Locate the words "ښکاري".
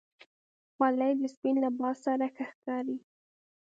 2.51-2.97